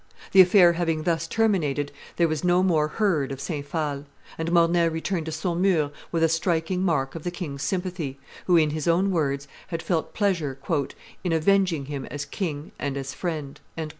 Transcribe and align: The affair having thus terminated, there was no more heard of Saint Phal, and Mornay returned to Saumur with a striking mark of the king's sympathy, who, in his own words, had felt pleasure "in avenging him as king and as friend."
The 0.31 0.41
affair 0.41 0.73
having 0.73 1.03
thus 1.03 1.27
terminated, 1.27 1.91
there 2.15 2.27
was 2.27 2.43
no 2.43 2.63
more 2.63 2.87
heard 2.87 3.31
of 3.31 3.39
Saint 3.39 3.69
Phal, 3.71 4.05
and 4.35 4.51
Mornay 4.51 4.89
returned 4.89 5.27
to 5.27 5.31
Saumur 5.31 5.91
with 6.11 6.23
a 6.23 6.27
striking 6.27 6.81
mark 6.81 7.13
of 7.13 7.21
the 7.21 7.29
king's 7.29 7.61
sympathy, 7.61 8.17
who, 8.47 8.57
in 8.57 8.71
his 8.71 8.87
own 8.87 9.11
words, 9.11 9.47
had 9.67 9.83
felt 9.83 10.15
pleasure 10.15 10.57
"in 11.23 11.31
avenging 11.31 11.85
him 11.85 12.05
as 12.07 12.25
king 12.25 12.71
and 12.79 12.97
as 12.97 13.13
friend." 13.13 13.59